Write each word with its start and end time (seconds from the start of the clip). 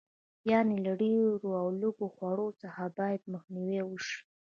یعنې 0.51 0.75
له 0.85 0.91
ډېر 1.01 1.43
او 1.61 1.67
لږ 1.81 1.97
خوړلو 2.13 2.47
څخه 2.61 2.83
باید 2.97 3.21
مخنیوی 3.33 3.81
وشي. 3.85 4.17